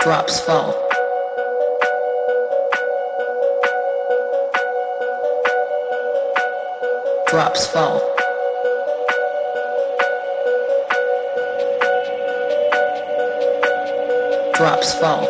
[0.00, 0.72] Drops fall.
[7.26, 7.98] Drops fall.
[14.54, 15.24] Drops fall.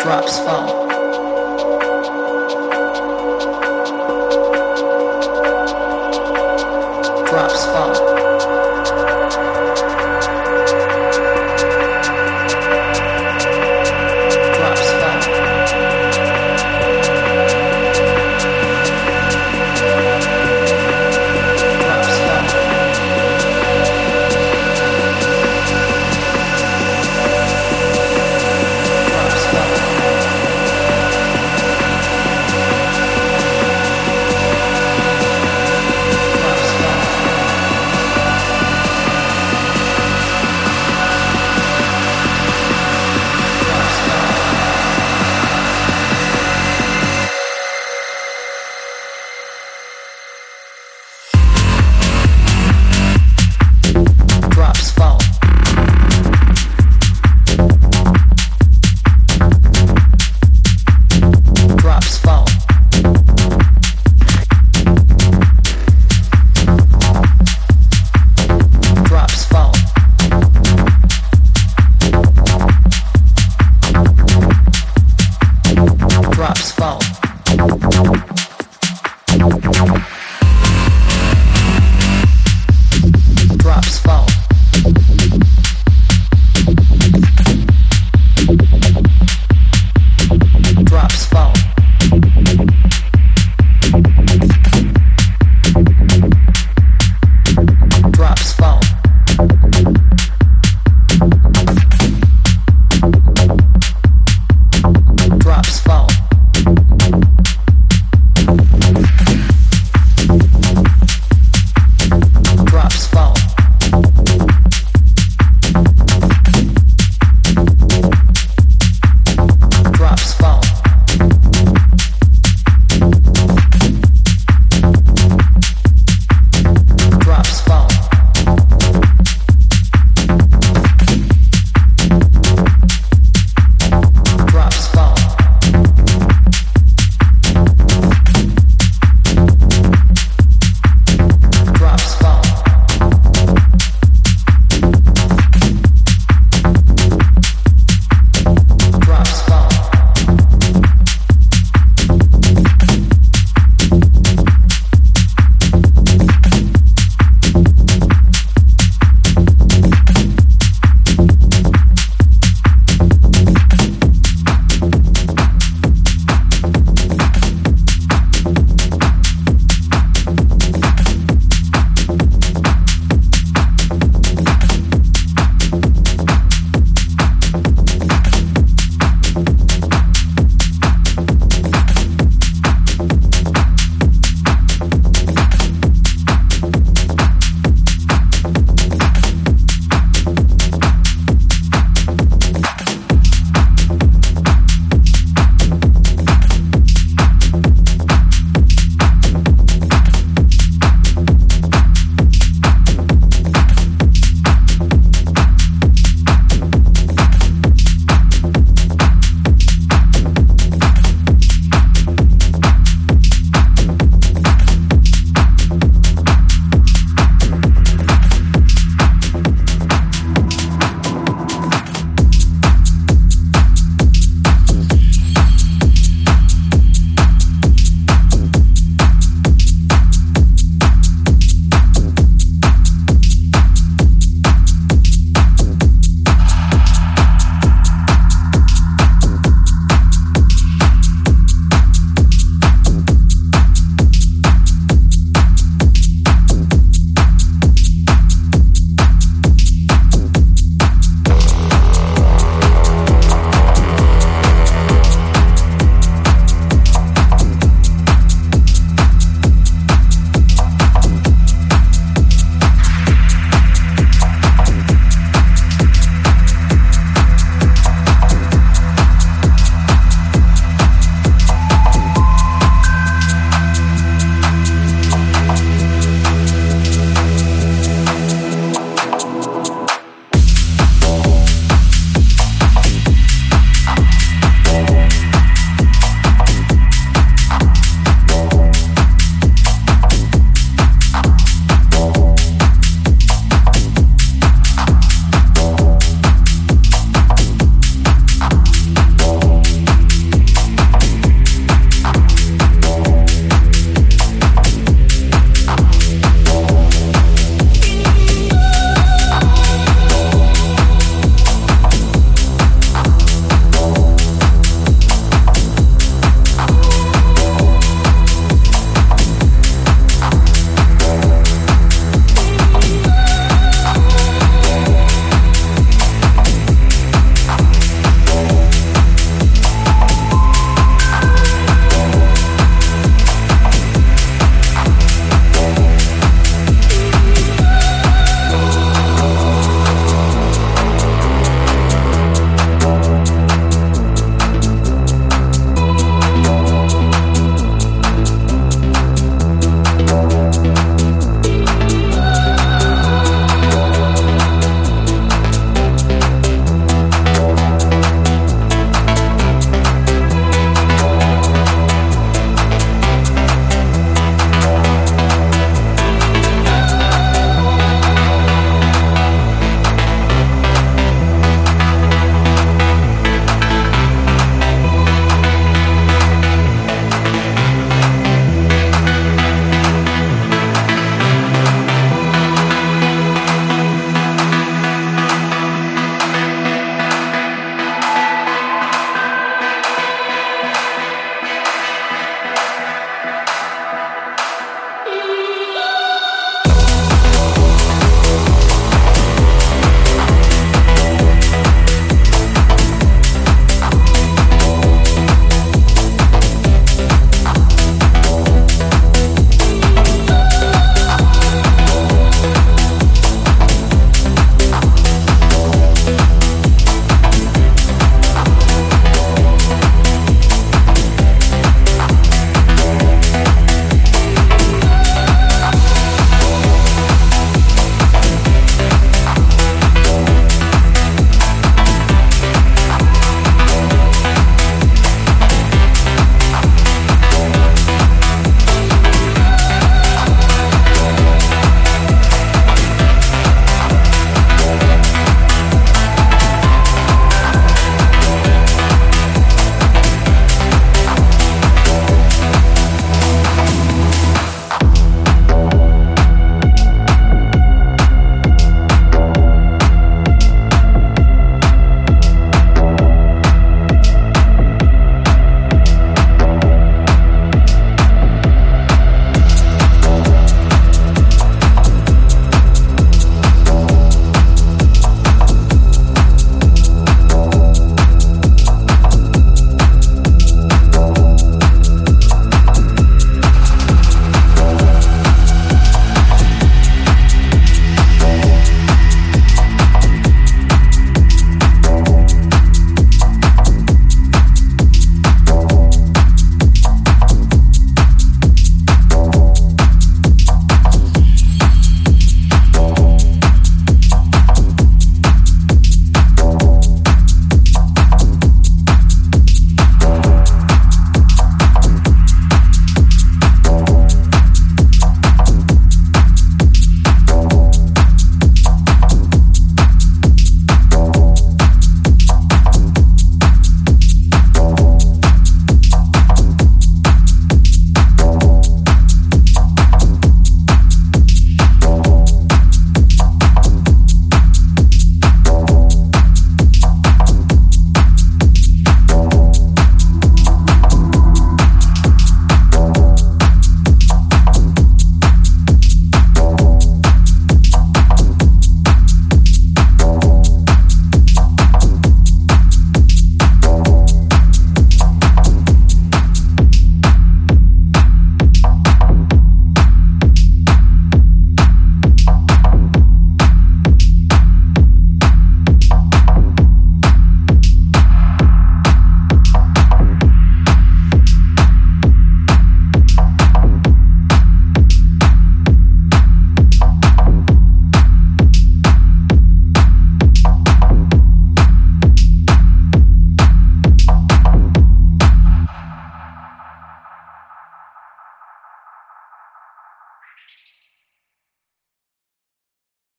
[0.00, 0.85] Drops fall.